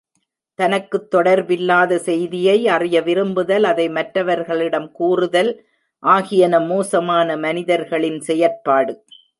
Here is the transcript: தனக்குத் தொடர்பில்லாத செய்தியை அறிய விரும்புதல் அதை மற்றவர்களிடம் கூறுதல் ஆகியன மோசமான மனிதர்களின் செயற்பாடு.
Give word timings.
தனக்குத் 0.59 1.15
தொடர்பில்லாத 1.15 1.95
செய்தியை 1.95 2.67
அறிய 2.67 3.01
விரும்புதல் 3.01 3.63
அதை 3.63 3.89
மற்றவர்களிடம் 3.89 4.91
கூறுதல் 4.91 5.51
ஆகியன 6.03 6.59
மோசமான 6.59 7.37
மனிதர்களின் 7.37 8.19
செயற்பாடு. 8.19 8.93